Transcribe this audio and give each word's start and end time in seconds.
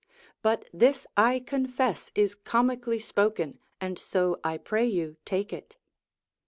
But 0.41 0.67
this 0.73 1.05
I 1.15 1.37
confess 1.39 2.09
is 2.15 2.33
comically 2.33 2.97
spoken, 2.97 3.59
and 3.79 3.99
so 3.99 4.39
I 4.43 4.57
pray 4.57 4.87
you 4.87 5.17
take 5.25 5.53
it. 5.53 5.77